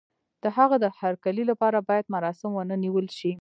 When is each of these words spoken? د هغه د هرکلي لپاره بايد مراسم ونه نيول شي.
د 0.43 0.45
هغه 0.57 0.75
د 0.83 0.85
هرکلي 0.99 1.43
لپاره 1.51 1.77
بايد 1.89 2.05
مراسم 2.15 2.51
ونه 2.55 2.75
نيول 2.83 3.07
شي. 3.17 3.29